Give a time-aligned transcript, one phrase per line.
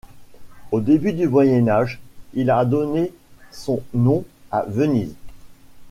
[0.71, 1.99] Au début du Moyen Âge,
[2.33, 3.13] il a donné
[3.51, 5.13] son nom à Venise.